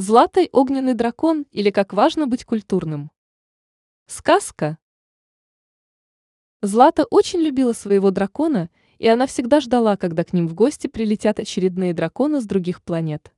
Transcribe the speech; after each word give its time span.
Златой 0.00 0.48
огненный 0.52 0.94
дракон 0.94 1.44
или 1.50 1.70
как 1.70 1.92
важно 1.92 2.28
быть 2.28 2.44
культурным. 2.44 3.10
Сказка. 4.06 4.78
Злата 6.62 7.04
очень 7.10 7.40
любила 7.40 7.72
своего 7.72 8.12
дракона, 8.12 8.70
и 8.98 9.08
она 9.08 9.26
всегда 9.26 9.58
ждала, 9.60 9.96
когда 9.96 10.22
к 10.22 10.32
ним 10.32 10.46
в 10.46 10.54
гости 10.54 10.86
прилетят 10.86 11.40
очередные 11.40 11.94
драконы 11.94 12.40
с 12.40 12.44
других 12.44 12.80
планет. 12.84 13.34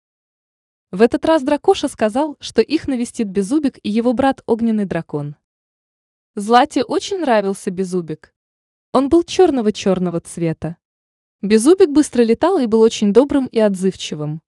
В 0.90 1.00
этот 1.00 1.24
раз 1.24 1.42
дракоша 1.42 1.88
сказал, 1.88 2.36
что 2.40 2.60
их 2.60 2.86
навестит 2.88 3.28
Безубик 3.28 3.78
и 3.82 3.88
его 3.88 4.12
брат 4.12 4.42
Огненный 4.44 4.84
дракон. 4.84 5.36
Злате 6.34 6.84
очень 6.84 7.20
нравился 7.20 7.70
Безубик. 7.70 8.34
Он 8.92 9.08
был 9.08 9.22
черного-черного 9.22 10.20
цвета. 10.20 10.76
Безубик 11.40 11.88
быстро 11.88 12.22
летал 12.22 12.58
и 12.58 12.66
был 12.66 12.82
очень 12.82 13.14
добрым 13.14 13.46
и 13.46 13.58
отзывчивым. 13.58 14.42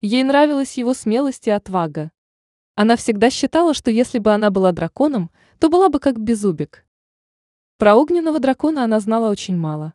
Ей 0.00 0.22
нравилась 0.22 0.78
его 0.78 0.94
смелость 0.94 1.48
и 1.48 1.50
отвага. 1.50 2.12
Она 2.76 2.94
всегда 2.94 3.30
считала, 3.30 3.74
что 3.74 3.90
если 3.90 4.20
бы 4.20 4.32
она 4.32 4.50
была 4.50 4.70
драконом, 4.70 5.30
то 5.58 5.68
была 5.68 5.88
бы 5.88 5.98
как 5.98 6.20
Безубик. 6.20 6.86
Про 7.78 7.96
огненного 7.96 8.38
дракона 8.38 8.84
она 8.84 9.00
знала 9.00 9.28
очень 9.28 9.56
мало. 9.56 9.94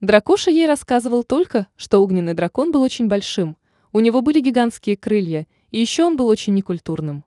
Дракоша 0.00 0.50
ей 0.50 0.66
рассказывал 0.66 1.24
только, 1.24 1.68
что 1.76 2.02
огненный 2.02 2.34
дракон 2.34 2.70
был 2.70 2.82
очень 2.82 3.08
большим, 3.08 3.56
у 3.92 4.00
него 4.00 4.20
были 4.20 4.40
гигантские 4.40 4.98
крылья, 4.98 5.46
и 5.70 5.80
еще 5.80 6.04
он 6.04 6.18
был 6.18 6.26
очень 6.26 6.52
некультурным. 6.52 7.24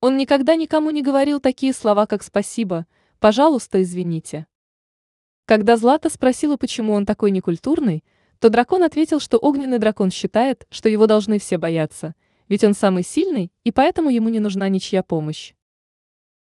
Он 0.00 0.16
никогда 0.16 0.56
никому 0.56 0.90
не 0.90 1.02
говорил 1.02 1.38
такие 1.38 1.74
слова, 1.74 2.06
как 2.06 2.22
«спасибо», 2.22 2.86
«пожалуйста, 3.20 3.82
извините». 3.82 4.46
Когда 5.44 5.76
Злата 5.76 6.08
спросила, 6.08 6.56
почему 6.56 6.94
он 6.94 7.04
такой 7.04 7.30
некультурный, 7.30 8.04
то 8.42 8.50
дракон 8.50 8.82
ответил, 8.82 9.20
что 9.20 9.38
огненный 9.38 9.78
дракон 9.78 10.10
считает, 10.10 10.66
что 10.68 10.88
его 10.88 11.06
должны 11.06 11.38
все 11.38 11.58
бояться, 11.58 12.16
ведь 12.48 12.64
он 12.64 12.74
самый 12.74 13.04
сильный, 13.04 13.52
и 13.62 13.70
поэтому 13.70 14.10
ему 14.10 14.30
не 14.30 14.40
нужна 14.40 14.68
ничья 14.68 15.04
помощь. 15.04 15.54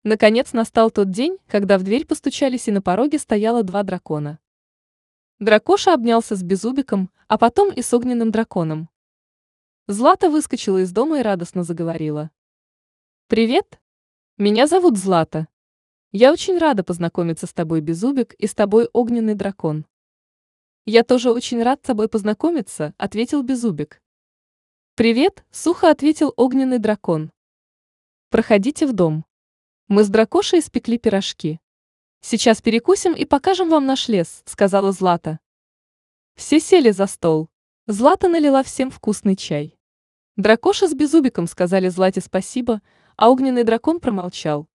Наконец 0.02 0.54
настал 0.54 0.90
тот 0.90 1.10
день, 1.10 1.36
когда 1.46 1.76
в 1.76 1.82
дверь 1.82 2.06
постучались 2.06 2.66
и 2.66 2.72
на 2.72 2.80
пороге 2.80 3.18
стояло 3.18 3.62
два 3.62 3.82
дракона. 3.82 4.38
Дракоша 5.38 5.92
обнялся 5.92 6.34
с 6.34 6.42
Безубиком, 6.42 7.10
а 7.28 7.36
потом 7.36 7.70
и 7.70 7.82
с 7.82 7.92
огненным 7.92 8.30
драконом. 8.30 8.88
Злата 9.86 10.30
выскочила 10.30 10.78
из 10.78 10.92
дома 10.92 11.18
и 11.18 11.22
радостно 11.22 11.62
заговорила. 11.62 12.30
«Привет! 13.26 13.82
Меня 14.38 14.66
зовут 14.66 14.96
Злата. 14.96 15.46
Я 16.10 16.32
очень 16.32 16.56
рада 16.56 16.84
познакомиться 16.84 17.46
с 17.46 17.52
тобой, 17.52 17.82
Безубик, 17.82 18.32
и 18.32 18.46
с 18.46 18.54
тобой, 18.54 18.88
огненный 18.94 19.34
дракон. 19.34 19.84
«Я 20.84 21.04
тоже 21.04 21.30
очень 21.30 21.62
рад 21.62 21.78
с 21.80 21.86
тобой 21.86 22.08
познакомиться»,— 22.08 22.92
ответил 22.98 23.44
Безубик. 23.44 24.02
«Привет»,— 24.96 25.44
сухо 25.52 25.88
ответил 25.88 26.34
огненный 26.36 26.80
дракон. 26.80 27.30
«Проходите 28.30 28.88
в 28.88 28.92
дом. 28.92 29.24
Мы 29.86 30.02
с 30.02 30.08
дракошей 30.08 30.58
испекли 30.58 30.98
пирожки. 30.98 31.60
Сейчас 32.20 32.60
перекусим 32.60 33.14
и 33.14 33.24
покажем 33.24 33.68
вам 33.68 33.86
наш 33.86 34.08
лес»,— 34.08 34.42
сказала 34.44 34.90
Злата. 34.90 35.38
Все 36.34 36.58
сели 36.58 36.90
за 36.90 37.06
стол. 37.06 37.48
Злата 37.86 38.28
налила 38.28 38.64
всем 38.64 38.90
вкусный 38.90 39.36
чай. 39.36 39.78
Дракоша 40.34 40.88
с 40.88 40.94
Безубиком 40.94 41.46
сказали 41.46 41.90
Злате 41.90 42.20
спасибо, 42.20 42.82
а 43.16 43.30
огненный 43.30 43.62
дракон 43.62 44.00
промолчал. 44.00 44.66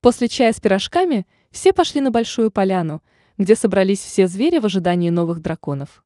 После 0.00 0.28
чая 0.28 0.52
с 0.52 0.60
пирожками 0.60 1.26
все 1.50 1.72
пошли 1.72 2.00
на 2.00 2.12
большую 2.12 2.52
поляну— 2.52 3.02
где 3.38 3.54
собрались 3.54 4.00
все 4.00 4.26
звери 4.26 4.58
в 4.58 4.66
ожидании 4.66 5.10
новых 5.10 5.40
драконов. 5.40 6.04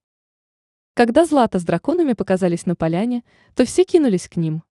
Когда 0.95 1.25
Злата 1.25 1.59
с 1.59 1.65
драконами 1.65 2.13
показались 2.13 2.67
на 2.67 2.77
поляне, 2.77 3.25
то 3.55 3.65
все 3.65 3.85
кинулись 3.85 4.29
к 4.29 4.37
ним. 4.37 4.63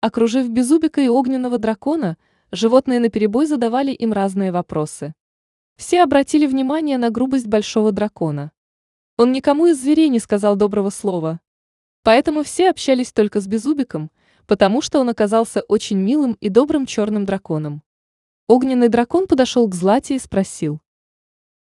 Окружив 0.00 0.48
Безубика 0.48 1.00
и 1.00 1.08
огненного 1.08 1.58
дракона, 1.58 2.18
животные 2.50 2.98
наперебой 2.98 3.46
задавали 3.46 3.92
им 3.92 4.12
разные 4.12 4.50
вопросы. 4.50 5.14
Все 5.76 6.02
обратили 6.02 6.46
внимание 6.46 6.98
на 6.98 7.10
грубость 7.10 7.46
большого 7.46 7.92
дракона. 7.92 8.50
Он 9.16 9.30
никому 9.30 9.66
из 9.66 9.80
зверей 9.80 10.08
не 10.08 10.18
сказал 10.18 10.56
доброго 10.56 10.90
слова. 10.90 11.40
Поэтому 12.02 12.42
все 12.42 12.70
общались 12.70 13.12
только 13.12 13.40
с 13.40 13.46
Безубиком, 13.46 14.10
потому 14.46 14.82
что 14.82 14.98
он 14.98 15.08
оказался 15.08 15.60
очень 15.60 15.98
милым 15.98 16.36
и 16.40 16.48
добрым 16.48 16.86
черным 16.86 17.24
драконом. 17.26 17.82
Огненный 18.48 18.88
дракон 18.88 19.28
подошел 19.28 19.68
к 19.68 19.74
Злате 19.76 20.16
и 20.16 20.18
спросил. 20.18 20.80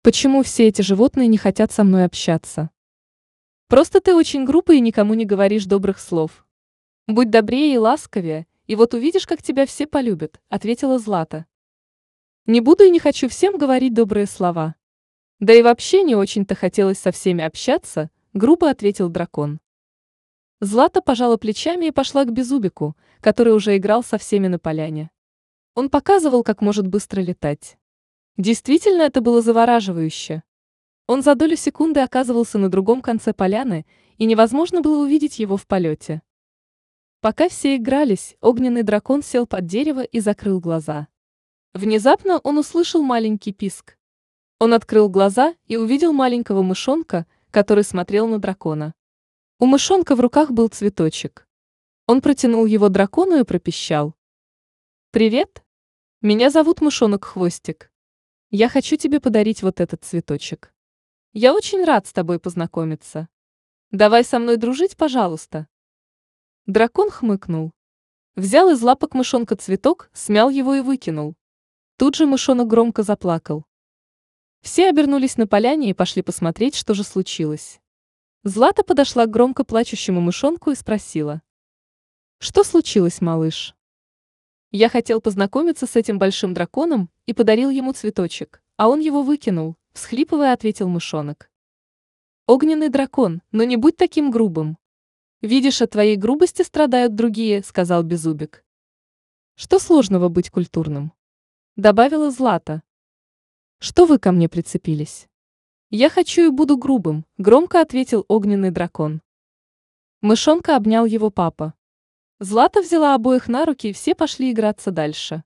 Почему 0.04 0.42
все 0.42 0.68
эти 0.68 0.82
животные 0.82 1.28
не 1.28 1.38
хотят 1.38 1.72
со 1.72 1.82
мной 1.82 2.04
общаться? 2.04 2.68
Просто 3.68 4.02
ты 4.02 4.14
очень 4.14 4.44
грубый 4.44 4.76
и 4.76 4.82
никому 4.82 5.14
не 5.14 5.24
говоришь 5.24 5.64
добрых 5.64 5.98
слов. 5.98 6.46
Будь 7.06 7.30
добрее 7.30 7.72
и 7.72 7.78
ласковее, 7.78 8.46
и 8.66 8.76
вот 8.76 8.92
увидишь, 8.92 9.26
как 9.26 9.42
тебя 9.42 9.64
все 9.64 9.86
полюбят, 9.86 10.42
ответила 10.50 10.98
Злата. 10.98 11.46
Не 12.44 12.60
буду 12.60 12.84
и 12.84 12.90
не 12.90 12.98
хочу 12.98 13.30
всем 13.30 13.56
говорить 13.56 13.94
добрые 13.94 14.26
слова. 14.26 14.74
Да 15.40 15.54
и 15.54 15.62
вообще 15.62 16.02
не 16.02 16.14
очень-то 16.14 16.54
хотелось 16.54 16.98
со 16.98 17.10
всеми 17.10 17.42
общаться, 17.42 18.10
грубо 18.34 18.68
ответил 18.68 19.08
дракон. 19.08 19.58
Злата 20.60 21.00
пожала 21.00 21.38
плечами 21.38 21.86
и 21.86 21.92
пошла 21.92 22.26
к 22.26 22.30
Безубику, 22.30 22.94
который 23.22 23.54
уже 23.54 23.74
играл 23.78 24.04
со 24.04 24.18
всеми 24.18 24.48
на 24.48 24.58
поляне. 24.58 25.10
Он 25.74 25.88
показывал, 25.88 26.42
как 26.42 26.60
может 26.60 26.86
быстро 26.86 27.22
летать. 27.22 27.78
Действительно, 28.36 29.02
это 29.02 29.20
было 29.20 29.40
завораживающе. 29.40 30.42
Он 31.06 31.22
за 31.22 31.34
долю 31.34 31.56
секунды 31.56 32.00
оказывался 32.00 32.58
на 32.58 32.68
другом 32.68 33.00
конце 33.00 33.32
поляны, 33.32 33.86
и 34.18 34.24
невозможно 34.24 34.80
было 34.80 35.02
увидеть 35.04 35.38
его 35.38 35.56
в 35.56 35.66
полете. 35.66 36.22
Пока 37.20 37.48
все 37.48 37.76
игрались, 37.76 38.36
огненный 38.40 38.82
дракон 38.82 39.22
сел 39.22 39.46
под 39.46 39.66
дерево 39.66 40.02
и 40.02 40.20
закрыл 40.20 40.60
глаза. 40.60 41.08
Внезапно 41.72 42.38
он 42.38 42.58
услышал 42.58 43.02
маленький 43.02 43.52
писк. 43.52 43.96
Он 44.58 44.74
открыл 44.74 45.08
глаза 45.08 45.54
и 45.66 45.76
увидел 45.76 46.12
маленького 46.12 46.62
мышонка, 46.62 47.26
который 47.50 47.84
смотрел 47.84 48.26
на 48.26 48.38
дракона. 48.38 48.94
У 49.58 49.66
мышонка 49.66 50.16
в 50.16 50.20
руках 50.20 50.50
был 50.50 50.68
цветочек. 50.68 51.46
Он 52.06 52.20
протянул 52.20 52.66
его 52.66 52.88
дракону 52.88 53.38
и 53.38 53.44
пропищал. 53.44 54.14
«Привет! 55.10 55.64
Меня 56.20 56.50
зовут 56.50 56.80
Мышонок 56.80 57.24
Хвостик. 57.24 57.90
Я 58.56 58.68
хочу 58.68 58.96
тебе 58.96 59.18
подарить 59.18 59.64
вот 59.64 59.80
этот 59.80 60.04
цветочек. 60.04 60.72
Я 61.32 61.54
очень 61.54 61.82
рад 61.82 62.06
с 62.06 62.12
тобой 62.12 62.38
познакомиться. 62.38 63.28
Давай 63.90 64.22
со 64.22 64.38
мной 64.38 64.58
дружить, 64.58 64.96
пожалуйста. 64.96 65.66
Дракон 66.64 67.10
хмыкнул. 67.10 67.72
Взял 68.36 68.70
из 68.70 68.80
лапок 68.80 69.14
мышонка 69.14 69.56
цветок, 69.56 70.08
смял 70.12 70.50
его 70.50 70.76
и 70.76 70.82
выкинул. 70.82 71.34
Тут 71.96 72.14
же 72.14 72.26
мышонок 72.26 72.68
громко 72.68 73.02
заплакал. 73.02 73.64
Все 74.60 74.88
обернулись 74.88 75.36
на 75.36 75.48
поляне 75.48 75.90
и 75.90 75.92
пошли 75.92 76.22
посмотреть, 76.22 76.76
что 76.76 76.94
же 76.94 77.02
случилось. 77.02 77.80
Злата 78.44 78.84
подошла 78.84 79.26
к 79.26 79.30
громко 79.30 79.64
плачущему 79.64 80.20
мышонку 80.20 80.70
и 80.70 80.76
спросила. 80.76 81.42
«Что 82.38 82.62
случилось, 82.62 83.20
малыш?» 83.20 83.74
Я 84.76 84.88
хотел 84.88 85.20
познакомиться 85.20 85.86
с 85.86 85.94
этим 85.94 86.18
большим 86.18 86.52
драконом 86.52 87.08
и 87.26 87.32
подарил 87.32 87.70
ему 87.70 87.92
цветочек, 87.92 88.60
а 88.76 88.88
он 88.88 88.98
его 88.98 89.22
выкинул, 89.22 89.76
всхлипывая, 89.92 90.52
ответил 90.52 90.88
мышонок. 90.88 91.48
Огненный 92.48 92.88
дракон, 92.88 93.40
но 93.52 93.62
не 93.62 93.76
будь 93.76 93.96
таким 93.96 94.32
грубым. 94.32 94.76
Видишь, 95.42 95.80
от 95.80 95.90
твоей 95.90 96.16
грубости 96.16 96.62
страдают 96.62 97.14
другие, 97.14 97.62
сказал 97.62 98.02
Безубик. 98.02 98.64
Что 99.54 99.78
сложного 99.78 100.28
быть 100.28 100.50
культурным? 100.50 101.12
Добавила 101.76 102.32
Злата. 102.32 102.82
Что 103.78 104.06
вы 104.06 104.18
ко 104.18 104.32
мне 104.32 104.48
прицепились? 104.48 105.28
Я 105.90 106.10
хочу 106.10 106.48
и 106.48 106.50
буду 106.50 106.76
грубым, 106.76 107.24
громко 107.38 107.80
ответил 107.80 108.24
огненный 108.26 108.72
дракон. 108.72 109.22
Мышонка 110.20 110.74
обнял 110.74 111.06
его 111.06 111.30
папа. 111.30 111.74
Злата 112.44 112.82
взяла 112.82 113.14
обоих 113.14 113.48
на 113.48 113.64
руки, 113.64 113.88
и 113.88 113.92
все 113.94 114.14
пошли 114.14 114.52
играться 114.52 114.90
дальше. 114.90 115.44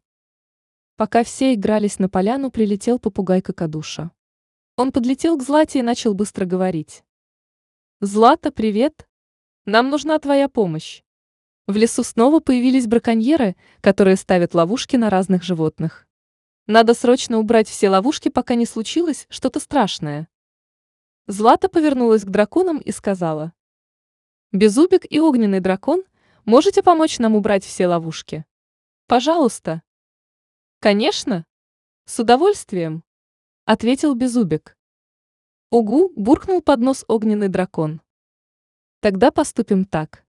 Пока 0.96 1.22
все 1.22 1.54
игрались 1.54 2.00
на 2.00 2.08
поляну, 2.08 2.50
прилетел 2.50 2.98
попугай 2.98 3.40
Кокодуша. 3.40 4.10
Он 4.74 4.90
подлетел 4.90 5.38
к 5.38 5.44
Злате 5.44 5.78
и 5.78 5.82
начал 5.82 6.12
быстро 6.14 6.44
говорить. 6.44 7.04
«Злата, 8.00 8.50
привет! 8.50 9.08
Нам 9.64 9.90
нужна 9.90 10.18
твоя 10.18 10.48
помощь. 10.48 11.04
В 11.68 11.76
лесу 11.76 12.02
снова 12.02 12.40
появились 12.40 12.88
браконьеры, 12.88 13.54
которые 13.80 14.16
ставят 14.16 14.52
ловушки 14.54 14.96
на 14.96 15.08
разных 15.08 15.44
животных. 15.44 16.08
Надо 16.66 16.94
срочно 16.94 17.38
убрать 17.38 17.68
все 17.68 17.90
ловушки, 17.90 18.28
пока 18.28 18.56
не 18.56 18.66
случилось 18.66 19.26
что-то 19.28 19.60
страшное». 19.60 20.26
Злата 21.28 21.68
повернулась 21.68 22.24
к 22.24 22.28
драконам 22.28 22.78
и 22.78 22.90
сказала. 22.90 23.52
«Безубик 24.50 25.06
и 25.08 25.20
огненный 25.20 25.60
дракон– 25.60 26.02
Можете 26.48 26.82
помочь 26.82 27.18
нам 27.18 27.34
убрать 27.34 27.62
все 27.62 27.86
ловушки? 27.86 28.46
Пожалуйста. 29.06 29.82
Конечно. 30.80 31.44
С 32.06 32.20
удовольствием. 32.20 33.04
Ответил 33.66 34.14
Безубик. 34.14 34.74
Угу, 35.70 36.14
буркнул 36.16 36.62
под 36.62 36.80
нос 36.80 37.04
огненный 37.06 37.48
дракон. 37.48 38.00
Тогда 39.00 39.30
поступим 39.30 39.84
так. 39.84 40.24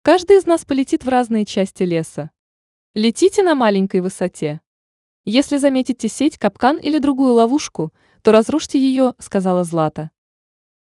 Каждый 0.00 0.38
из 0.38 0.46
нас 0.46 0.64
полетит 0.64 1.04
в 1.04 1.10
разные 1.10 1.44
части 1.44 1.82
леса. 1.82 2.30
Летите 2.94 3.42
на 3.42 3.54
маленькой 3.54 4.00
высоте. 4.00 4.62
Если 5.26 5.58
заметите 5.58 6.08
сеть, 6.08 6.38
капкан 6.38 6.78
или 6.78 6.98
другую 6.98 7.34
ловушку, 7.34 7.92
то 8.22 8.32
разрушьте 8.32 8.78
ее, 8.78 9.12
сказала 9.18 9.64
Злата. 9.64 10.12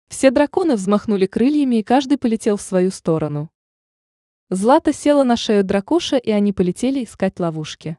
Все 0.08 0.30
драконы 0.30 0.74
взмахнули 0.74 1.24
крыльями 1.24 1.76
и 1.76 1.82
каждый 1.82 2.18
полетел 2.18 2.58
в 2.58 2.60
свою 2.60 2.90
сторону. 2.90 3.50
Злата 4.50 4.94
села 4.94 5.24
на 5.24 5.36
шею 5.36 5.62
дракоша, 5.62 6.16
и 6.16 6.30
они 6.30 6.54
полетели 6.54 7.04
искать 7.04 7.38
ловушки. 7.38 7.98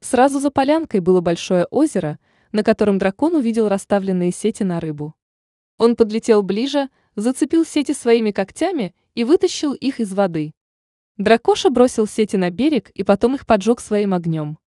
Сразу 0.00 0.40
за 0.40 0.50
полянкой 0.50 0.98
было 0.98 1.20
большое 1.20 1.66
озеро, 1.66 2.18
на 2.50 2.64
котором 2.64 2.98
дракон 2.98 3.36
увидел 3.36 3.68
расставленные 3.68 4.32
сети 4.32 4.64
на 4.64 4.80
рыбу. 4.80 5.14
Он 5.78 5.94
подлетел 5.94 6.42
ближе, 6.42 6.88
зацепил 7.14 7.64
сети 7.64 7.92
своими 7.94 8.32
когтями 8.32 8.96
и 9.14 9.22
вытащил 9.22 9.74
их 9.74 10.00
из 10.00 10.12
воды. 10.12 10.54
Дракоша 11.18 11.70
бросил 11.70 12.08
сети 12.08 12.36
на 12.36 12.50
берег 12.50 12.90
и 12.90 13.04
потом 13.04 13.36
их 13.36 13.46
поджег 13.46 13.78
своим 13.78 14.12
огнем. 14.12 14.58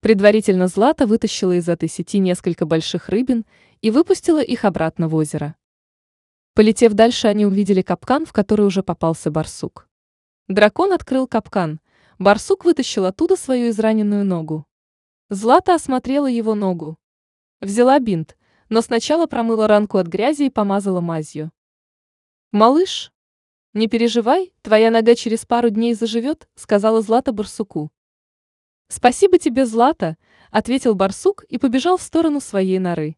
Предварительно 0.00 0.66
Злата 0.66 1.06
вытащила 1.06 1.52
из 1.52 1.68
этой 1.68 1.90
сети 1.90 2.18
несколько 2.18 2.64
больших 2.64 3.10
рыбин 3.10 3.44
и 3.82 3.90
выпустила 3.90 4.42
их 4.42 4.64
обратно 4.64 5.08
в 5.08 5.14
озеро. 5.14 5.56
Полетев 6.54 6.94
дальше, 6.94 7.28
они 7.28 7.44
увидели 7.44 7.82
капкан, 7.82 8.24
в 8.24 8.32
который 8.32 8.64
уже 8.64 8.82
попался 8.82 9.30
барсук. 9.30 9.88
Дракон 10.52 10.92
открыл 10.92 11.26
капкан. 11.26 11.80
Барсук 12.18 12.66
вытащил 12.66 13.06
оттуда 13.06 13.36
свою 13.36 13.70
израненную 13.70 14.22
ногу. 14.22 14.66
Злата 15.30 15.74
осмотрела 15.74 16.26
его 16.26 16.54
ногу. 16.54 16.98
Взяла 17.62 17.98
бинт, 17.98 18.36
но 18.68 18.82
сначала 18.82 19.26
промыла 19.26 19.66
ранку 19.66 19.96
от 19.96 20.08
грязи 20.08 20.42
и 20.42 20.50
помазала 20.50 21.00
мазью. 21.00 21.52
«Малыш, 22.50 23.14
не 23.72 23.88
переживай, 23.88 24.52
твоя 24.60 24.90
нога 24.90 25.14
через 25.14 25.46
пару 25.46 25.70
дней 25.70 25.94
заживет»,— 25.94 26.46
сказала 26.54 27.00
Злата 27.00 27.32
барсуку. 27.32 27.90
«Спасибо 28.88 29.38
тебе, 29.38 29.64
Злата»,— 29.64 30.18
ответил 30.50 30.94
барсук 30.94 31.44
и 31.44 31.56
побежал 31.56 31.96
в 31.96 32.02
сторону 32.02 32.40
своей 32.42 32.78
норы. 32.78 33.16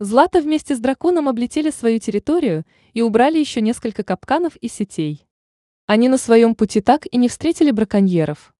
Злата 0.00 0.42
вместе 0.42 0.76
с 0.76 0.80
драконом 0.80 1.30
облетели 1.30 1.70
свою 1.70 1.98
территорию 1.98 2.66
и 2.92 3.00
убрали 3.00 3.38
еще 3.38 3.62
несколько 3.62 4.04
капканов 4.04 4.54
и 4.56 4.68
сетей. 4.68 5.25
Они 5.86 6.08
на 6.08 6.18
своем 6.18 6.56
пути 6.56 6.80
так 6.80 7.06
и 7.06 7.16
не 7.16 7.28
встретили 7.28 7.70
браконьеров. 7.70 8.52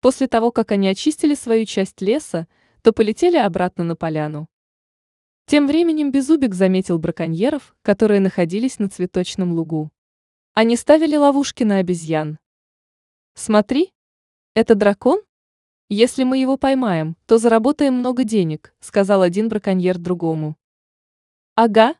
После 0.00 0.26
того, 0.26 0.50
как 0.50 0.72
они 0.72 0.88
очистили 0.88 1.34
свою 1.34 1.66
часть 1.66 2.00
леса, 2.00 2.48
то 2.80 2.94
полетели 2.94 3.36
обратно 3.36 3.84
на 3.84 3.94
поляну. 3.94 4.48
Тем 5.44 5.66
временем 5.66 6.10
Безубик 6.10 6.54
заметил 6.54 6.98
браконьеров, 6.98 7.76
которые 7.82 8.20
находились 8.20 8.78
на 8.78 8.88
цветочном 8.88 9.52
лугу. 9.52 9.90
Они 10.54 10.76
ставили 10.76 11.14
ловушки 11.14 11.62
на 11.62 11.76
обезьян. 11.76 12.38
«Смотри, 13.34 13.92
это 14.54 14.74
дракон? 14.74 15.20
Если 15.90 16.24
мы 16.24 16.38
его 16.38 16.56
поймаем, 16.56 17.18
то 17.26 17.36
заработаем 17.36 17.94
много 17.94 18.24
денег», 18.24 18.74
сказал 18.80 19.20
один 19.20 19.50
браконьер 19.50 19.98
другому. 19.98 20.56
«Ага, 21.54 21.96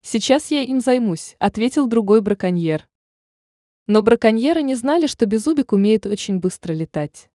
сейчас 0.00 0.50
я 0.50 0.62
им 0.62 0.80
займусь», 0.80 1.36
ответил 1.38 1.86
другой 1.86 2.22
браконьер. 2.22 2.88
Но 3.86 4.02
браконьеры 4.02 4.62
не 4.62 4.74
знали, 4.74 5.06
что 5.06 5.26
Безубик 5.26 5.72
умеет 5.72 6.06
очень 6.06 6.40
быстро 6.40 6.72
летать. 6.72 7.30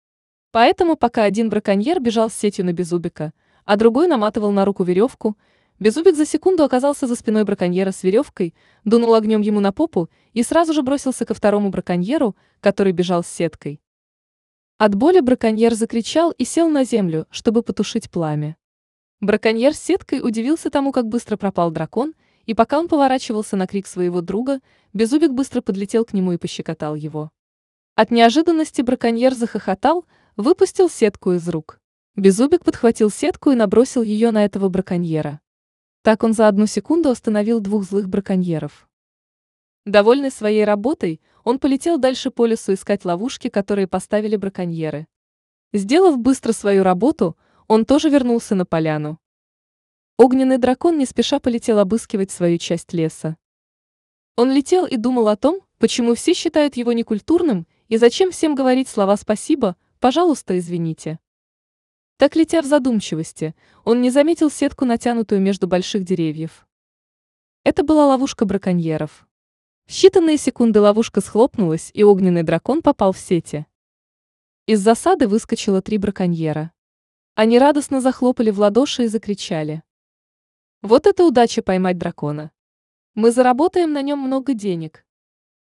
Поэтому, 0.52 0.96
пока 0.96 1.24
один 1.24 1.50
браконьер 1.50 2.00
бежал 2.00 2.32
с 2.32 2.34
сетью 2.34 2.66
на 2.66 2.74
Безубика, 2.74 3.34
а 3.66 3.78
другой 3.78 4.08
наматывал 4.08 4.52
на 4.52 4.66
руку 4.66 4.84
веревку, 4.84 5.38
Безубик 5.80 6.16
за 6.16 6.26
секунду 6.26 6.64
оказался 6.64 7.06
за 7.06 7.16
спиной 7.16 7.44
браконьера 7.44 7.92
с 7.92 8.02
веревкой, 8.02 8.56
дунул 8.84 9.14
огнем 9.14 9.42
ему 9.42 9.60
на 9.60 9.72
попу 9.72 10.10
и 10.34 10.42
сразу 10.42 10.74
же 10.74 10.82
бросился 10.82 11.24
ко 11.24 11.36
второму 11.36 11.70
браконьеру, 11.70 12.36
который 12.62 12.94
бежал 12.94 13.24
с 13.24 13.28
сеткой. 13.28 13.80
От 14.80 14.96
боли 14.96 15.20
браконьер 15.20 15.76
закричал 15.76 16.32
и 16.32 16.46
сел 16.46 16.68
на 16.68 16.84
землю, 16.84 17.28
чтобы 17.30 17.62
потушить 17.62 18.10
пламя. 18.10 18.58
Браконьер 19.22 19.76
с 19.76 19.80
сеткой 19.80 20.22
удивился 20.22 20.70
тому, 20.70 20.92
как 20.92 21.08
быстро 21.08 21.38
пропал 21.38 21.70
дракон, 21.70 22.14
и 22.50 22.56
пока 22.56 22.80
он 22.80 22.88
поворачивался 22.88 23.56
на 23.58 23.68
крик 23.68 23.86
своего 23.86 24.22
друга, 24.22 24.60
Безубик 24.92 25.34
быстро 25.34 25.62
подлетел 25.62 26.04
к 26.04 26.14
нему 26.14 26.32
и 26.32 26.38
пощекотал 26.38 26.96
его. 26.96 27.30
От 27.94 28.10
неожиданности 28.10 28.82
браконьер 28.82 29.36
захохотал, 29.36 30.08
выпустил 30.36 30.90
сетку 30.90 31.34
из 31.34 31.48
рук. 31.48 31.80
Безубик 32.16 32.66
подхватил 32.66 33.12
сетку 33.12 33.52
и 33.52 33.56
набросил 33.56 34.02
ее 34.02 34.32
на 34.32 34.46
этого 34.46 34.68
браконьера. 34.68 35.42
Так 36.02 36.24
он 36.24 36.34
за 36.34 36.48
одну 36.48 36.66
секунду 36.66 37.12
остановил 37.12 37.60
двух 37.60 37.84
злых 37.84 38.10
браконьеров. 38.10 38.90
Довольный 39.86 40.32
своей 40.32 40.64
работой, 40.64 41.22
он 41.44 41.60
полетел 41.60 42.00
дальше 42.00 42.32
по 42.32 42.48
лесу 42.48 42.74
искать 42.74 43.06
ловушки, 43.06 43.50
которые 43.50 43.86
поставили 43.86 44.38
браконьеры. 44.38 45.06
Сделав 45.72 46.18
быстро 46.18 46.52
свою 46.52 46.82
работу, 46.82 47.38
он 47.68 47.86
тоже 47.86 48.10
вернулся 48.10 48.56
на 48.56 48.66
поляну. 48.66 49.20
Огненный 50.22 50.58
дракон 50.58 50.98
не 50.98 51.06
спеша 51.06 51.40
полетел 51.40 51.80
обыскивать 51.80 52.30
свою 52.30 52.58
часть 52.58 52.92
леса. 52.92 53.38
Он 54.36 54.52
летел 54.52 54.86
и 54.86 54.98
думал 54.98 55.30
о 55.30 55.38
том, 55.38 55.62
почему 55.78 56.14
все 56.14 56.34
считают 56.34 56.76
его 56.76 56.92
некультурным 56.92 57.66
и 57.88 57.96
зачем 57.96 58.32
всем 58.32 58.54
говорить 58.54 58.90
слова 58.90 59.16
«спасибо», 59.16 59.78
«пожалуйста, 60.02 60.60
извините». 60.60 61.20
Так 62.18 62.36
летя 62.36 62.62
в 62.62 62.66
задумчивости, 62.66 63.56
он 63.86 64.02
не 64.02 64.10
заметил 64.10 64.52
сетку, 64.52 64.84
натянутую 64.84 65.40
между 65.40 65.70
больших 65.70 66.04
деревьев. 66.04 66.68
Это 67.64 67.84
была 67.84 68.06
ловушка 68.08 68.44
браконьеров. 68.44 69.26
В 69.86 69.92
считанные 69.92 70.36
секунды 70.36 70.82
ловушка 70.82 71.22
схлопнулась, 71.22 71.92
и 71.94 72.04
огненный 72.04 72.44
дракон 72.44 72.82
попал 72.82 73.14
в 73.14 73.20
сети. 73.20 73.68
Из 74.66 74.82
засады 74.82 75.30
выскочило 75.30 75.82
три 75.82 75.98
браконьера. 75.98 76.74
Они 77.36 77.58
радостно 77.58 78.02
захлопали 78.02 78.50
в 78.52 78.60
ладоши 78.60 79.06
и 79.06 79.08
закричали. 79.08 79.82
Вот 80.82 81.08
это 81.08 81.26
удача 81.26 81.62
поймать 81.62 81.98
дракона. 81.98 82.52
Мы 83.14 83.32
заработаем 83.32 83.92
на 83.92 84.02
нем 84.02 84.20
много 84.20 84.54
денег. 84.54 85.06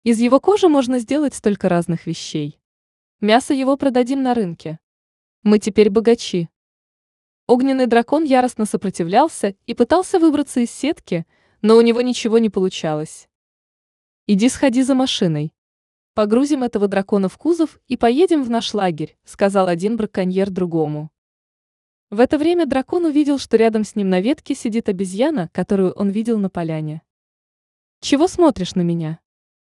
Из 0.03 0.19
его 0.19 0.39
кожи 0.39 0.67
можно 0.67 0.99
сделать 0.99 1.33
столько 1.33 1.69
разных 1.69 2.05
вещей. 2.05 2.59
Мясо 3.19 3.55
его 3.55 3.77
продадим 3.77 4.21
на 4.21 4.35
рынке. 4.35 4.77
Мы 5.41 5.57
теперь 5.57 5.89
богачи. 5.89 6.49
Огненный 7.47 7.87
дракон 7.87 8.25
яростно 8.25 8.65
сопротивлялся 8.65 9.55
и 9.65 9.73
пытался 9.73 10.19
выбраться 10.19 10.59
из 10.59 10.69
сетки, 10.69 11.25
но 11.63 11.77
у 11.77 11.81
него 11.81 12.01
ничего 12.01 12.37
не 12.37 12.51
получалось. 12.51 13.27
«Иди 14.27 14.49
сходи 14.49 14.83
за 14.83 14.93
машиной. 14.93 15.51
Погрузим 16.13 16.61
этого 16.61 16.87
дракона 16.87 17.27
в 17.27 17.39
кузов 17.39 17.79
и 17.87 17.97
поедем 17.97 18.43
в 18.43 18.51
наш 18.51 18.71
лагерь», 18.75 19.17
сказал 19.23 19.67
один 19.67 19.97
браконьер 19.97 20.51
другому. 20.51 21.09
В 22.09 22.21
это 22.21 22.37
время 22.37 22.65
дракон 22.65 23.03
увидел, 23.03 23.37
что 23.37 23.57
рядом 23.57 23.83
с 23.83 23.95
ним 23.95 24.09
на 24.09 24.21
ветке 24.21 24.55
сидит 24.55 24.87
обезьяна, 24.87 25.49
которую 25.53 25.91
он 25.93 26.09
видел 26.09 26.39
на 26.39 26.49
поляне. 26.49 27.01
«Чего 27.99 28.27
смотришь 28.29 28.75
на 28.75 28.81
меня?» 28.81 29.19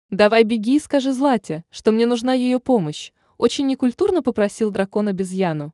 «Давай 0.10 0.44
беги 0.44 0.78
и 0.78 0.80
скажи 0.80 1.14
Злате, 1.14 1.64
что 1.70 1.92
мне 1.92 2.08
нужна 2.08 2.34
ее 2.34 2.60
помощь», 2.60 3.12
очень 3.38 3.68
некультурно 3.68 4.24
попросил 4.24 4.72
дракон 4.72 5.10
обезьяну. 5.10 5.74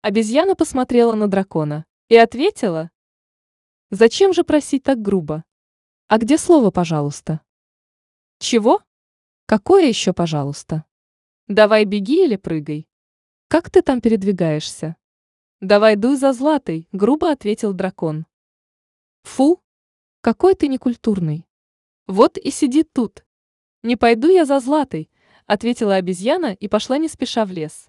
Обезьяна 0.00 0.56
посмотрела 0.56 1.14
на 1.14 1.28
дракона 1.28 1.84
и 2.08 2.16
ответила. 2.16 2.90
«Зачем 3.90 4.32
же 4.32 4.42
просить 4.42 4.82
так 4.82 5.00
грубо? 5.00 5.44
А 6.08 6.18
где 6.18 6.38
слово 6.38 6.70
«пожалуйста»?» 6.70 7.40
«Чего? 8.38 8.82
Какое 9.46 9.86
еще 9.86 10.12
«пожалуйста»?» 10.12 10.84
«Давай 11.46 11.84
беги 11.84 12.24
или 12.24 12.36
прыгай. 12.36 12.88
Как 13.46 13.70
ты 13.70 13.82
там 13.82 14.00
передвигаешься?» 14.00 14.96
«Давай 15.62 15.94
дуй 15.94 16.16
за 16.16 16.32
златой»,— 16.32 16.88
грубо 16.92 17.30
ответил 17.30 17.72
дракон. 17.72 18.26
«Фу! 19.22 19.62
Какой 20.20 20.56
ты 20.56 20.66
некультурный! 20.66 21.46
Вот 22.08 22.36
и 22.36 22.50
сидит 22.50 22.92
тут. 22.92 23.24
Не 23.84 23.94
пойду 23.94 24.28
я 24.28 24.44
за 24.44 24.58
златой»,— 24.58 25.08
ответила 25.46 25.94
обезьяна 25.94 26.52
и 26.52 26.66
пошла 26.66 26.98
не 26.98 27.06
спеша 27.06 27.44
в 27.44 27.52
лес. 27.52 27.88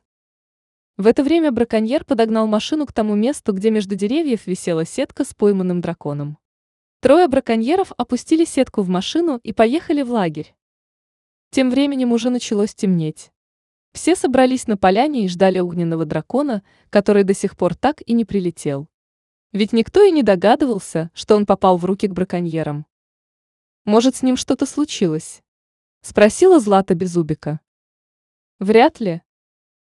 В 0.98 1.08
это 1.08 1.24
время 1.24 1.52
браконьер 1.52 2.06
подогнал 2.06 2.46
машину 2.46 2.86
к 2.86 2.94
тому 2.94 3.16
месту, 3.16 3.54
где 3.54 3.72
между 3.72 3.96
деревьев 3.96 4.46
висела 4.46 4.86
сетка 4.86 5.26
с 5.26 5.34
пойманным 5.34 5.82
драконом. 5.82 6.38
Трое 7.00 7.28
браконьеров 7.28 7.92
опустили 7.98 8.46
сетку 8.46 8.84
в 8.84 8.88
машину 8.88 9.40
и 9.42 9.52
поехали 9.52 10.04
в 10.04 10.12
лагерь. 10.12 10.54
Тем 11.50 11.72
временем 11.72 12.12
уже 12.12 12.30
началось 12.30 12.76
темнеть. 12.76 13.33
Все 13.94 14.16
собрались 14.16 14.68
на 14.68 14.76
поляне 14.76 15.26
и 15.26 15.28
ждали 15.28 15.60
огненного 15.60 16.06
дракона, 16.06 16.64
который 16.90 17.24
до 17.24 17.34
сих 17.34 17.56
пор 17.56 17.76
так 17.76 18.02
и 18.06 18.14
не 18.14 18.26
прилетел. 18.26 18.90
Ведь 19.52 19.72
никто 19.72 20.02
и 20.02 20.12
не 20.12 20.24
догадывался, 20.24 21.12
что 21.14 21.36
он 21.36 21.46
попал 21.46 21.78
в 21.78 21.86
руки 21.86 22.08
к 22.08 22.12
браконьерам. 22.12 22.88
Может, 23.86 24.16
с 24.16 24.24
ним 24.24 24.36
что-то 24.36 24.66
случилось? 24.66 25.44
Спросила 26.02 26.60
Злата 26.60 26.96
Безубика. 26.96 27.60
Вряд 28.60 29.00
ли. 29.00 29.22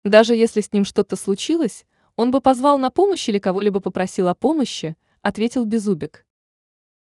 Даже 0.04 0.36
если 0.36 0.60
с 0.60 0.74
ним 0.74 0.84
что-то 0.84 1.16
случилось, 1.16 1.86
он 2.16 2.32
бы 2.32 2.42
позвал 2.42 2.78
на 2.78 2.90
помощь 2.90 3.30
или 3.30 3.40
кого-либо 3.40 3.80
попросил 3.80 4.28
о 4.28 4.36
помощи, 4.36 4.98
ответил 5.22 5.66
Безубик. 5.66 6.26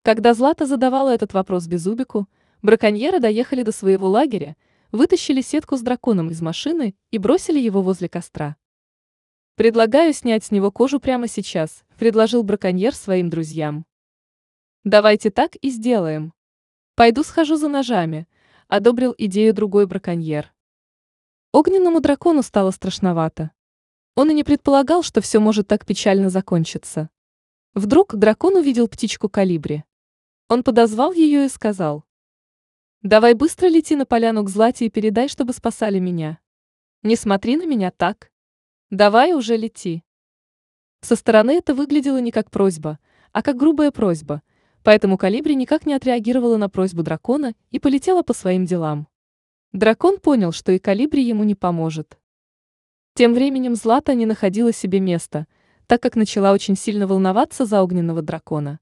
Когда 0.04 0.34
Злата 0.34 0.66
задавала 0.68 1.10
этот 1.10 1.34
вопрос 1.34 1.66
Безубику, 1.66 2.28
Браконьеры 2.62 3.20
доехали 3.20 3.64
до 3.64 3.72
своего 3.72 4.08
лагеря, 4.08 4.56
вытащили 4.94 5.42
сетку 5.42 5.76
с 5.76 5.82
драконом 5.82 6.30
из 6.30 6.42
машины 6.42 6.96
и 7.12 7.18
бросили 7.18 7.60
его 7.60 7.82
возле 7.82 8.08
костра. 8.08 8.56
«Предлагаю 9.56 10.14
снять 10.14 10.46
с 10.46 10.52
него 10.52 10.72
кожу 10.72 11.00
прямо 11.00 11.28
сейчас»,– 11.28 11.84
предложил 11.98 12.44
браконьер 12.44 12.96
своим 12.96 13.30
друзьям. 13.30 13.86
«Давайте 14.84 15.32
так 15.32 15.56
и 15.56 15.70
сделаем. 15.72 16.32
Пойду 16.96 17.24
схожу 17.24 17.56
за 17.56 17.68
ножами»,– 17.68 18.28
одобрил 18.68 19.16
идею 19.18 19.54
другой 19.54 19.88
браконьер. 19.88 20.54
Огненному 21.52 22.00
дракону 22.00 22.44
стало 22.44 22.72
страшновато. 22.72 23.52
Он 24.16 24.30
и 24.30 24.34
не 24.34 24.44
предполагал, 24.44 25.02
что 25.02 25.22
все 25.22 25.40
может 25.40 25.68
так 25.68 25.86
печально 25.88 26.30
закончиться. 26.30 27.10
Вдруг 27.74 28.16
дракон 28.16 28.58
увидел 28.58 28.88
птичку 28.88 29.28
калибри. 29.28 29.84
Он 30.50 30.62
подозвал 30.62 31.14
ее 31.14 31.46
и 31.46 31.50
сказал. 31.50 32.06
Давай 33.04 33.34
быстро 33.34 33.68
лети 33.68 33.98
на 33.98 34.06
поляну 34.06 34.46
к 34.46 34.50
Злате 34.50 34.86
и 34.86 34.90
передай, 34.90 35.28
чтобы 35.28 35.52
спасали 35.52 36.00
меня. 36.00 36.40
Не 37.02 37.18
смотри 37.18 37.58
на 37.58 37.66
меня 37.66 37.92
так. 37.92 38.32
Давай 38.92 39.34
уже 39.34 39.58
лети. 39.58 40.06
Со 41.02 41.18
стороны 41.18 41.52
это 41.58 41.76
выглядело 41.76 42.22
не 42.22 42.32
как 42.32 42.50
просьба, 42.50 43.00
а 43.34 43.42
как 43.42 43.58
грубая 43.58 43.92
просьба, 43.92 44.42
поэтому 44.84 45.18
Калибри 45.18 45.54
никак 45.54 45.86
не 45.86 45.94
отреагировала 45.96 46.56
на 46.56 46.70
просьбу 46.70 47.04
дракона 47.04 47.56
и 47.72 47.80
полетела 47.80 48.24
по 48.24 48.34
своим 48.34 48.66
делам. 48.66 49.10
Дракон 49.74 50.18
понял, 50.18 50.54
что 50.54 50.72
и 50.72 50.80
Калибри 50.80 51.26
ему 51.26 51.44
не 51.44 51.56
поможет. 51.56 52.18
Тем 53.16 53.34
временем 53.34 53.76
Злата 53.76 54.14
не 54.14 54.26
находила 54.26 54.72
себе 54.72 55.02
места, 55.02 55.46
так 55.88 56.02
как 56.02 56.16
начала 56.16 56.54
очень 56.54 56.78
сильно 56.78 57.06
волноваться 57.06 57.66
за 57.66 57.84
огненного 57.84 58.22
дракона. 58.22 58.80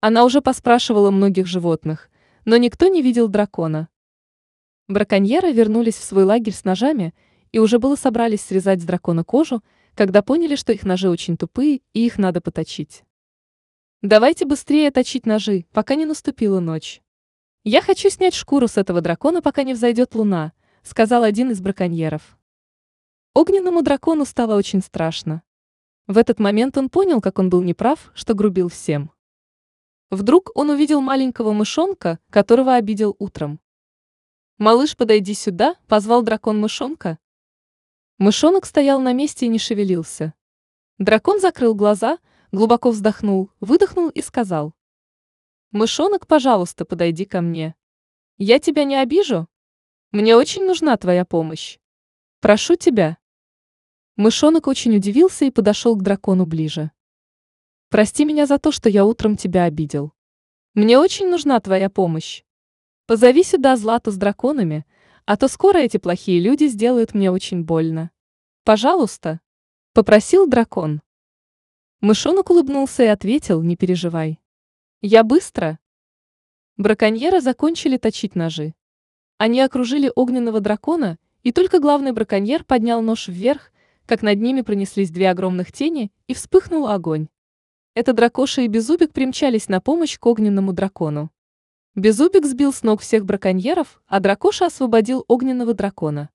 Она 0.00 0.24
уже 0.24 0.40
поспрашивала 0.40 1.10
многих 1.10 1.46
животных, 1.46 2.08
но 2.44 2.56
никто 2.56 2.88
не 2.88 3.02
видел 3.02 3.28
дракона. 3.28 3.88
Браконьеры 4.88 5.52
вернулись 5.52 5.96
в 5.96 6.04
свой 6.04 6.24
лагерь 6.24 6.52
с 6.52 6.64
ножами 6.64 7.14
и 7.52 7.58
уже 7.58 7.78
было 7.78 7.96
собрались 7.96 8.42
срезать 8.42 8.80
с 8.80 8.84
дракона 8.84 9.24
кожу, 9.24 9.62
когда 9.94 10.22
поняли, 10.22 10.56
что 10.56 10.72
их 10.72 10.84
ножи 10.84 11.08
очень 11.08 11.36
тупые 11.36 11.82
и 11.92 12.06
их 12.06 12.18
надо 12.18 12.40
поточить. 12.40 13.04
Давайте 14.02 14.46
быстрее 14.46 14.90
точить 14.90 15.26
ножи, 15.26 15.66
пока 15.72 15.94
не 15.94 16.06
наступила 16.06 16.58
ночь. 16.60 17.02
Я 17.64 17.82
хочу 17.82 18.08
снять 18.08 18.34
шкуру 18.34 18.66
с 18.66 18.78
этого 18.78 19.00
дракона, 19.02 19.42
пока 19.42 19.62
не 19.62 19.74
взойдет 19.74 20.14
луна, 20.14 20.52
сказал 20.82 21.22
один 21.22 21.50
из 21.50 21.60
браконьеров. 21.60 22.38
Огненному 23.34 23.82
дракону 23.82 24.24
стало 24.24 24.56
очень 24.56 24.82
страшно. 24.82 25.42
В 26.06 26.18
этот 26.18 26.40
момент 26.40 26.78
он 26.78 26.88
понял, 26.88 27.20
как 27.20 27.38
он 27.38 27.50
был 27.50 27.62
неправ, 27.62 28.10
что 28.14 28.34
грубил 28.34 28.68
всем. 28.68 29.12
Вдруг 30.10 30.50
он 30.56 30.70
увидел 30.70 31.00
маленького 31.00 31.52
мышонка, 31.52 32.18
которого 32.30 32.74
обидел 32.74 33.14
утром. 33.20 33.60
«Малыш, 34.58 34.96
подойди 34.96 35.34
сюда»,— 35.34 35.76
позвал 35.86 36.22
дракон 36.22 36.58
мышонка. 36.58 37.18
Мышонок 38.18 38.66
стоял 38.66 39.00
на 39.00 39.12
месте 39.12 39.46
и 39.46 39.48
не 39.48 39.60
шевелился. 39.60 40.34
Дракон 40.98 41.40
закрыл 41.40 41.76
глаза, 41.76 42.18
глубоко 42.50 42.90
вздохнул, 42.90 43.52
выдохнул 43.60 44.08
и 44.08 44.20
сказал. 44.20 44.74
«Мышонок, 45.70 46.26
пожалуйста, 46.26 46.84
подойди 46.84 47.24
ко 47.24 47.40
мне. 47.40 47.76
Я 48.36 48.58
тебя 48.58 48.82
не 48.82 48.96
обижу? 48.96 49.46
Мне 50.10 50.34
очень 50.34 50.66
нужна 50.66 50.96
твоя 50.96 51.24
помощь. 51.24 51.78
Прошу 52.40 52.74
тебя». 52.74 53.16
Мышонок 54.16 54.66
очень 54.66 54.96
удивился 54.96 55.44
и 55.44 55.52
подошел 55.52 55.94
к 55.94 56.02
дракону 56.02 56.46
ближе. 56.46 56.90
Прости 57.90 58.24
меня 58.24 58.46
за 58.46 58.60
то, 58.60 58.70
что 58.70 58.88
я 58.88 59.04
утром 59.04 59.36
тебя 59.36 59.64
обидел. 59.64 60.12
Мне 60.74 60.96
очень 60.96 61.28
нужна 61.28 61.58
твоя 61.58 61.90
помощь. 61.90 62.44
Позови 63.06 63.42
сюда 63.42 63.76
Злату 63.76 64.12
с 64.12 64.16
драконами, 64.16 64.86
а 65.24 65.36
то 65.36 65.48
скоро 65.48 65.78
эти 65.78 65.96
плохие 65.96 66.38
люди 66.38 66.68
сделают 66.68 67.14
мне 67.14 67.32
очень 67.32 67.64
больно. 67.64 68.12
Пожалуйста, 68.62 69.40
попросил 69.92 70.46
дракон. 70.46 71.02
Мышонок 72.00 72.50
улыбнулся 72.50 73.02
и 73.02 73.06
ответил, 73.06 73.60
не 73.60 73.74
переживай. 73.74 74.38
Я 75.02 75.24
быстро. 75.24 75.80
Браконьеры 76.76 77.40
закончили 77.40 77.96
точить 77.96 78.36
ножи. 78.36 78.72
Они 79.36 79.60
окружили 79.60 80.12
огненного 80.14 80.60
дракона, 80.60 81.18
и 81.42 81.50
только 81.50 81.80
главный 81.80 82.12
браконьер 82.12 82.62
поднял 82.62 83.02
нож 83.02 83.26
вверх, 83.26 83.72
как 84.06 84.22
над 84.22 84.40
ними 84.40 84.60
пронеслись 84.60 85.10
две 85.10 85.28
огромных 85.28 85.72
тени, 85.72 86.12
и 86.28 86.34
вспыхнул 86.34 86.86
огонь. 86.86 87.26
Это 87.94 88.12
дракоша 88.12 88.62
и 88.62 88.68
Безубик 88.68 89.12
примчались 89.12 89.68
на 89.68 89.80
помощь 89.80 90.18
к 90.18 90.24
огненному 90.24 90.72
дракону. 90.72 91.32
Безубик 91.96 92.46
сбил 92.46 92.72
с 92.72 92.84
ног 92.84 93.00
всех 93.00 93.24
браконьеров, 93.24 94.00
а 94.06 94.20
дракоша 94.20 94.66
освободил 94.66 95.24
огненного 95.26 95.74
дракона. 95.74 96.30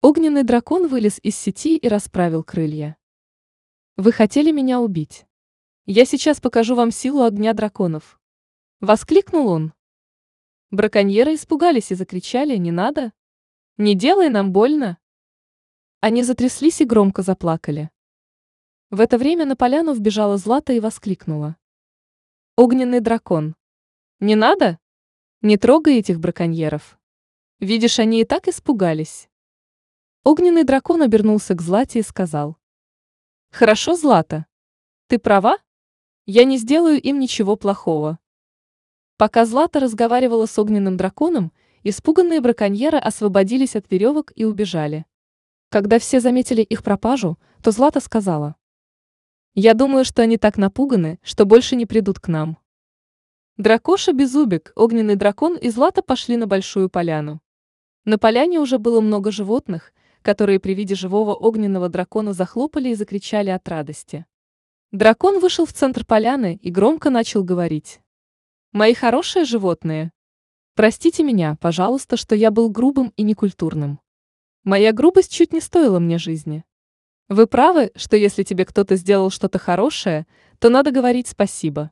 Огненный 0.00 0.42
дракон 0.42 0.88
вылез 0.88 1.20
из 1.22 1.36
сети 1.36 1.76
и 1.76 1.86
расправил 1.86 2.42
крылья. 2.42 2.96
«Вы 3.96 4.10
хотели 4.12 4.52
меня 4.52 4.80
убить? 4.80 5.26
Я 5.84 6.06
сейчас 6.06 6.40
покажу 6.40 6.74
вам 6.74 6.90
силу 6.90 7.24
огня 7.24 7.52
драконов!» 7.52 8.18
Воскликнул 8.80 9.48
он. 9.48 9.74
Браконьеры 10.70 11.34
испугались 11.34 11.92
и 11.92 11.94
закричали 11.94 12.56
«Не 12.56 12.72
надо! 12.72 13.12
Не 13.76 13.94
делай 13.94 14.30
нам 14.30 14.50
больно!» 14.50 14.96
Они 16.00 16.22
затряслись 16.22 16.80
и 16.80 16.84
громко 16.84 17.20
заплакали. 17.22 17.90
В 18.90 19.00
это 19.00 19.18
время 19.18 19.46
на 19.46 19.56
поляну 19.56 19.94
вбежала 19.94 20.36
Злата 20.36 20.72
и 20.72 20.78
воскликнула. 20.78 21.56
«Огненный 22.54 23.00
дракон! 23.00 23.56
Не 24.20 24.36
надо? 24.36 24.78
Не 25.42 25.56
трогай 25.56 25.98
этих 25.98 26.20
браконьеров! 26.20 26.96
Видишь, 27.58 27.98
они 27.98 28.20
и 28.20 28.24
так 28.24 28.46
испугались!» 28.46 29.28
Огненный 30.22 30.62
дракон 30.62 31.02
обернулся 31.02 31.54
к 31.56 31.62
Злате 31.62 31.98
и 31.98 32.02
сказал. 32.02 32.58
«Хорошо, 33.50 33.96
Злата. 33.96 34.46
Ты 35.08 35.18
права? 35.18 35.58
Я 36.24 36.44
не 36.44 36.56
сделаю 36.56 37.02
им 37.02 37.18
ничего 37.18 37.56
плохого». 37.56 38.20
Пока 39.16 39.46
Злата 39.46 39.80
разговаривала 39.80 40.46
с 40.46 40.56
огненным 40.60 40.96
драконом, 40.96 41.50
испуганные 41.82 42.40
браконьеры 42.40 42.98
освободились 42.98 43.74
от 43.74 43.90
веревок 43.90 44.30
и 44.36 44.44
убежали. 44.44 45.06
Когда 45.70 45.98
все 45.98 46.20
заметили 46.20 46.62
их 46.62 46.84
пропажу, 46.84 47.36
то 47.64 47.72
Злата 47.72 47.98
сказала. 47.98 48.54
Я 49.58 49.72
думаю, 49.72 50.04
что 50.04 50.20
они 50.20 50.36
так 50.36 50.58
напуганы, 50.58 51.18
что 51.22 51.46
больше 51.46 51.76
не 51.76 51.86
придут 51.86 52.20
к 52.20 52.28
нам. 52.28 52.58
Дракоша 53.56 54.12
Безубик, 54.12 54.70
огненный 54.76 55.16
дракон 55.16 55.56
и 55.56 55.70
Злата 55.70 56.02
пошли 56.02 56.36
на 56.36 56.46
большую 56.46 56.90
поляну. 56.90 57.40
На 58.04 58.18
поляне 58.18 58.60
уже 58.60 58.78
было 58.78 59.00
много 59.00 59.32
животных, 59.32 59.94
которые 60.20 60.60
при 60.60 60.74
виде 60.74 60.94
живого 60.94 61.32
огненного 61.32 61.88
дракона 61.88 62.34
захлопали 62.34 62.90
и 62.90 62.94
закричали 62.94 63.48
от 63.48 63.66
радости. 63.66 64.26
Дракон 64.92 65.40
вышел 65.40 65.64
в 65.64 65.72
центр 65.72 66.04
поляны 66.04 66.58
и 66.60 66.70
громко 66.70 67.08
начал 67.08 67.42
говорить. 67.42 68.00
«Мои 68.72 68.92
хорошие 68.92 69.46
животные! 69.46 70.12
Простите 70.74 71.22
меня, 71.22 71.56
пожалуйста, 71.62 72.18
что 72.18 72.34
я 72.34 72.50
был 72.50 72.68
грубым 72.68 73.10
и 73.16 73.22
некультурным. 73.22 74.00
Моя 74.64 74.92
грубость 74.92 75.32
чуть 75.32 75.54
не 75.54 75.62
стоила 75.62 75.98
мне 75.98 76.18
жизни. 76.18 76.66
Вы 77.28 77.48
правы, 77.48 77.90
что 77.96 78.16
если 78.16 78.44
тебе 78.44 78.64
кто-то 78.64 78.94
сделал 78.94 79.30
что-то 79.30 79.58
хорошее, 79.58 80.26
то 80.60 80.68
надо 80.68 80.92
говорить 80.92 81.26
спасибо. 81.26 81.90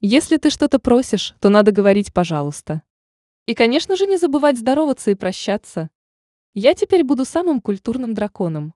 Если 0.00 0.38
ты 0.38 0.48
что-то 0.48 0.78
просишь, 0.78 1.34
то 1.40 1.50
надо 1.50 1.72
говорить 1.72 2.14
пожалуйста. 2.14 2.82
И, 3.44 3.54
конечно 3.54 3.96
же, 3.96 4.06
не 4.06 4.16
забывать 4.16 4.58
здороваться 4.58 5.10
и 5.10 5.14
прощаться. 5.14 5.90
Я 6.54 6.72
теперь 6.74 7.04
буду 7.04 7.26
самым 7.26 7.60
культурным 7.60 8.14
драконом. 8.14 8.72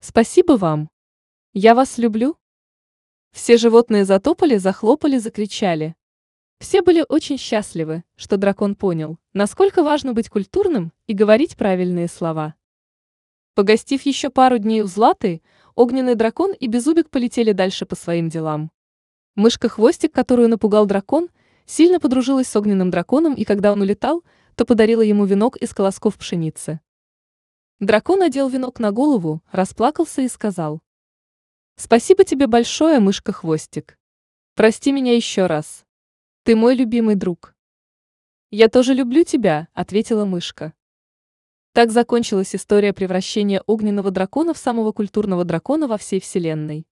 Спасибо 0.00 0.54
вам. 0.56 0.90
Я 1.52 1.76
вас 1.76 1.98
люблю. 1.98 2.36
Все 3.30 3.58
животные 3.58 4.04
затопали, 4.04 4.56
захлопали, 4.56 5.18
закричали. 5.18 5.94
Все 6.58 6.82
были 6.82 7.04
очень 7.08 7.38
счастливы, 7.38 8.02
что 8.16 8.36
дракон 8.36 8.74
понял, 8.74 9.18
насколько 9.34 9.84
важно 9.84 10.14
быть 10.14 10.28
культурным 10.28 10.92
и 11.06 11.12
говорить 11.12 11.56
правильные 11.56 12.08
слова. 12.08 12.56
Погостив 13.58 14.02
еще 14.02 14.30
пару 14.30 14.58
дней 14.58 14.82
у 14.82 14.86
Златы, 14.86 15.42
огненный 15.74 16.14
дракон 16.14 16.52
и 16.52 16.68
Безубик 16.68 17.10
полетели 17.10 17.50
дальше 17.50 17.86
по 17.86 17.96
своим 17.96 18.28
делам. 18.28 18.70
Мышка-хвостик, 19.34 20.14
которую 20.14 20.48
напугал 20.48 20.86
дракон, 20.86 21.28
сильно 21.66 21.98
подружилась 21.98 22.46
с 22.46 22.54
огненным 22.54 22.92
драконом, 22.92 23.34
и 23.34 23.42
когда 23.42 23.72
он 23.72 23.80
улетал, 23.80 24.22
то 24.54 24.64
подарила 24.64 25.00
ему 25.00 25.24
венок 25.24 25.56
из 25.56 25.74
колосков 25.74 26.16
пшеницы. 26.16 26.78
Дракон 27.80 28.22
одел 28.22 28.48
венок 28.48 28.78
на 28.78 28.92
голову, 28.92 29.42
расплакался 29.50 30.22
и 30.22 30.28
сказал. 30.28 30.78
«Спасибо 31.74 32.22
тебе 32.22 32.46
большое, 32.46 33.00
мышка-хвостик. 33.00 33.98
Прости 34.54 34.92
меня 34.92 35.16
еще 35.16 35.46
раз. 35.46 35.84
Ты 36.44 36.54
мой 36.54 36.76
любимый 36.76 37.16
друг». 37.16 37.56
«Я 38.52 38.68
тоже 38.68 38.94
люблю 38.94 39.24
тебя»,— 39.24 39.66
ответила 39.74 40.24
мышка. 40.24 40.74
Так 41.72 41.90
закончилась 41.92 42.54
история 42.54 42.92
превращения 42.92 43.62
огненного 43.66 44.10
дракона 44.10 44.54
в 44.54 44.58
самого 44.58 44.92
культурного 44.92 45.44
дракона 45.44 45.86
во 45.86 45.98
всей 45.98 46.20
вселенной. 46.20 46.86